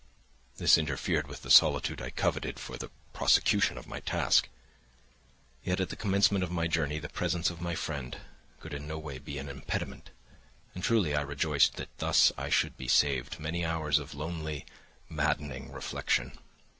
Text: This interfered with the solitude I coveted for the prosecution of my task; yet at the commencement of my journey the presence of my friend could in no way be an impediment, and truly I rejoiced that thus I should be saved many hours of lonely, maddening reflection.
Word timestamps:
This 0.57 0.79
interfered 0.79 1.27
with 1.27 1.43
the 1.43 1.51
solitude 1.51 2.01
I 2.01 2.09
coveted 2.09 2.57
for 2.57 2.75
the 2.75 2.89
prosecution 3.13 3.77
of 3.77 3.85
my 3.85 3.99
task; 3.99 4.49
yet 5.63 5.79
at 5.79 5.89
the 5.89 5.95
commencement 5.95 6.43
of 6.43 6.49
my 6.49 6.65
journey 6.65 6.97
the 6.97 7.07
presence 7.07 7.51
of 7.51 7.61
my 7.61 7.75
friend 7.75 8.17
could 8.59 8.73
in 8.73 8.87
no 8.87 8.97
way 8.97 9.19
be 9.19 9.37
an 9.37 9.47
impediment, 9.47 10.09
and 10.73 10.83
truly 10.83 11.13
I 11.15 11.21
rejoiced 11.21 11.75
that 11.75 11.95
thus 11.99 12.31
I 12.35 12.49
should 12.49 12.77
be 12.77 12.87
saved 12.87 13.39
many 13.39 13.63
hours 13.63 13.99
of 13.99 14.15
lonely, 14.15 14.65
maddening 15.07 15.71
reflection. 15.71 16.31